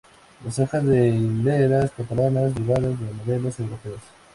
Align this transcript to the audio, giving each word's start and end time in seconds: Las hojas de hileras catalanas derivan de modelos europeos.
Las 0.43 0.57
hojas 0.57 0.83
de 0.83 1.09
hileras 1.09 1.91
catalanas 1.91 2.55
derivan 2.55 2.81
de 2.81 3.13
modelos 3.33 3.59
europeos. 3.59 4.01